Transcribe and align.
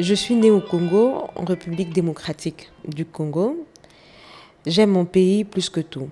Je 0.00 0.14
suis 0.14 0.36
née 0.36 0.52
au 0.52 0.60
Congo, 0.60 1.24
en 1.34 1.44
République 1.44 1.92
démocratique 1.92 2.70
du 2.86 3.04
Congo. 3.04 3.66
J'aime 4.64 4.90
mon 4.90 5.04
pays 5.04 5.42
plus 5.42 5.68
que 5.70 5.80
tout. 5.80 6.08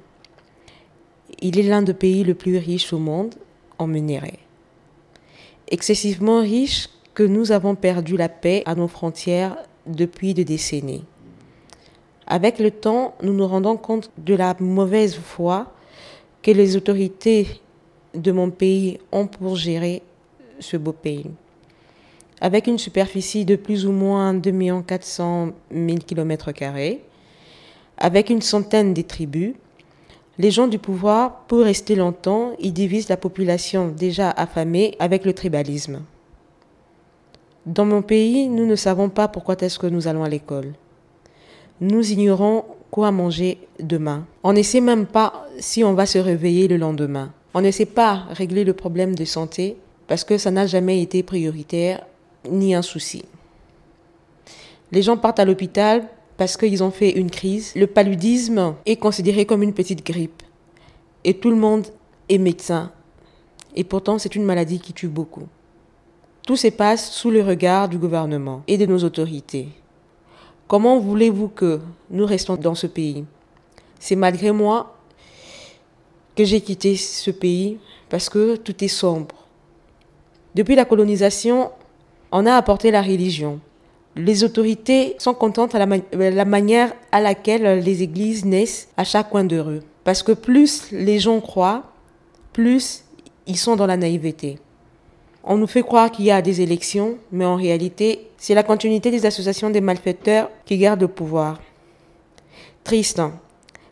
Il 1.40 1.56
est 1.56 1.62
l'un 1.62 1.82
des 1.82 1.94
pays 1.94 2.24
les 2.24 2.34
plus 2.34 2.56
riches 2.56 2.92
au 2.92 2.98
monde 2.98 3.36
en 3.78 3.86
minerais. 3.86 4.40
Excessivement 5.68 6.40
riche 6.40 6.88
que 7.14 7.22
nous 7.22 7.52
avons 7.52 7.76
perdu 7.76 8.16
la 8.16 8.28
paix 8.28 8.64
à 8.66 8.74
nos 8.74 8.88
frontières 8.88 9.56
depuis 9.86 10.34
des 10.34 10.44
décennies. 10.44 11.04
Avec 12.26 12.58
le 12.58 12.72
temps, 12.72 13.14
nous 13.22 13.34
nous 13.34 13.46
rendons 13.46 13.76
compte 13.76 14.10
de 14.18 14.34
la 14.34 14.56
mauvaise 14.58 15.14
foi 15.14 15.72
que 16.42 16.50
les 16.50 16.74
autorités 16.74 17.46
de 18.14 18.32
mon 18.32 18.50
pays 18.50 18.98
ont 19.12 19.28
pour 19.28 19.54
gérer 19.54 20.02
ce 20.58 20.76
beau 20.76 20.92
pays. 20.92 21.30
Avec 22.40 22.66
une 22.66 22.78
superficie 22.78 23.44
de 23.44 23.56
plus 23.56 23.86
ou 23.86 23.92
moins 23.92 24.34
2 24.34 24.82
400 24.86 25.50
000 25.72 25.98
km, 26.06 26.50
avec 27.96 28.30
une 28.30 28.42
centaine 28.42 28.92
de 28.92 29.02
tribus, 29.02 29.54
les 30.38 30.50
gens 30.50 30.66
du 30.66 30.78
pouvoir, 30.78 31.44
pour 31.48 31.60
rester 31.60 31.94
longtemps, 31.94 32.52
ils 32.60 32.74
divisent 32.74 33.08
la 33.08 33.16
population 33.16 33.88
déjà 33.88 34.30
affamée 34.30 34.94
avec 34.98 35.24
le 35.24 35.32
tribalisme. 35.32 36.02
Dans 37.64 37.86
mon 37.86 38.02
pays, 38.02 38.48
nous 38.48 38.66
ne 38.66 38.76
savons 38.76 39.08
pas 39.08 39.28
pourquoi 39.28 39.56
est-ce 39.60 39.78
que 39.78 39.86
nous 39.86 40.06
allons 40.06 40.24
à 40.24 40.28
l'école. 40.28 40.74
Nous 41.80 42.12
ignorons 42.12 42.64
quoi 42.90 43.10
manger 43.12 43.58
demain. 43.80 44.26
On 44.42 44.52
ne 44.52 44.62
sait 44.62 44.82
même 44.82 45.06
pas 45.06 45.46
si 45.58 45.82
on 45.82 45.94
va 45.94 46.04
se 46.04 46.18
réveiller 46.18 46.68
le 46.68 46.76
lendemain. 46.76 47.32
On 47.54 47.62
ne 47.62 47.70
sait 47.70 47.86
pas 47.86 48.26
régler 48.30 48.64
le 48.64 48.74
problème 48.74 49.14
de 49.14 49.24
santé 49.24 49.76
parce 50.06 50.22
que 50.22 50.36
ça 50.36 50.50
n'a 50.50 50.66
jamais 50.66 51.00
été 51.02 51.22
prioritaire 51.22 52.06
ni 52.50 52.74
un 52.74 52.82
souci. 52.82 53.24
Les 54.92 55.02
gens 55.02 55.16
partent 55.16 55.40
à 55.40 55.44
l'hôpital 55.44 56.08
parce 56.36 56.56
qu'ils 56.56 56.82
ont 56.82 56.90
fait 56.90 57.10
une 57.10 57.30
crise. 57.30 57.72
Le 57.74 57.86
paludisme 57.86 58.74
est 58.84 58.96
considéré 58.96 59.46
comme 59.46 59.62
une 59.62 59.74
petite 59.74 60.04
grippe. 60.04 60.42
Et 61.24 61.34
tout 61.34 61.50
le 61.50 61.56
monde 61.56 61.86
est 62.28 62.38
médecin. 62.38 62.92
Et 63.74 63.84
pourtant, 63.84 64.18
c'est 64.18 64.36
une 64.36 64.44
maladie 64.44 64.78
qui 64.78 64.92
tue 64.92 65.08
beaucoup. 65.08 65.46
Tout 66.46 66.56
se 66.56 66.68
passe 66.68 67.10
sous 67.10 67.30
le 67.30 67.42
regard 67.42 67.88
du 67.88 67.98
gouvernement 67.98 68.62
et 68.68 68.78
de 68.78 68.86
nos 68.86 69.02
autorités. 69.02 69.68
Comment 70.68 70.98
voulez-vous 70.98 71.48
que 71.48 71.80
nous 72.10 72.26
restons 72.26 72.56
dans 72.56 72.74
ce 72.74 72.86
pays? 72.86 73.24
C'est 73.98 74.16
malgré 74.16 74.52
moi 74.52 74.96
que 76.36 76.44
j'ai 76.44 76.60
quitté 76.60 76.96
ce 76.96 77.30
pays 77.30 77.78
parce 78.08 78.28
que 78.28 78.56
tout 78.56 78.84
est 78.84 78.88
sombre. 78.88 79.34
Depuis 80.54 80.74
la 80.74 80.84
colonisation, 80.84 81.70
on 82.32 82.46
a 82.46 82.54
apporté 82.54 82.90
la 82.90 83.02
religion. 83.02 83.60
Les 84.16 84.44
autorités 84.44 85.14
sont 85.18 85.34
contentes 85.34 85.74
à 85.74 85.78
la, 85.78 85.86
ma 85.86 85.98
la, 86.12 86.44
manière 86.44 86.92
à 87.12 87.20
laquelle 87.20 87.80
les 87.80 88.02
églises 88.02 88.44
naissent 88.44 88.88
à 88.96 89.04
chaque 89.04 89.30
coin 89.30 89.44
de 89.44 89.58
rue. 89.58 89.80
Parce 90.04 90.22
que 90.22 90.32
plus 90.32 90.90
les 90.90 91.18
gens 91.18 91.40
croient, 91.40 91.84
plus 92.52 93.04
ils 93.46 93.58
sont 93.58 93.76
dans 93.76 93.86
la 93.86 93.96
naïveté. 93.96 94.58
On 95.44 95.58
nous 95.58 95.66
fait 95.66 95.82
croire 95.82 96.10
qu'il 96.10 96.24
y 96.24 96.30
a 96.30 96.42
des 96.42 96.60
élections, 96.60 97.18
mais 97.30 97.44
en 97.44 97.56
réalité, 97.56 98.28
c'est 98.36 98.54
la 98.54 98.62
continuité 98.62 99.10
des 99.10 99.26
associations 99.26 99.70
des 99.70 99.80
malfaiteurs 99.80 100.50
qui 100.64 100.78
gardent 100.78 101.02
le 101.02 101.08
pouvoir. 101.08 101.60
Triste. 102.82 103.22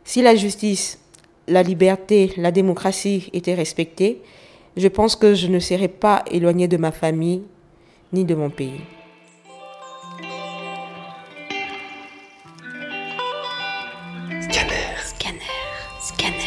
Si 0.05 0.23
la 0.23 0.35
justice, 0.35 0.99
la 1.47 1.63
liberté, 1.63 2.33
la 2.37 2.51
démocratie 2.51 3.31
étaient 3.33 3.55
respectées, 3.55 4.21
je 4.77 4.89
pense 4.89 5.15
que 5.15 5.35
je 5.35 5.47
ne 5.47 5.61
serais 5.61 5.89
pas 5.89 6.25
éloignée 6.31 6.67
de 6.67 6.77
ma 6.77 6.91
famille 6.91 7.43
ni 8.15 8.25
de 8.25 8.35
mon 8.37 8.49
pays. 8.49 8.81
Scanner. 14.41 14.87
Scanner. 15.03 15.41
Scanner. 16.01 16.44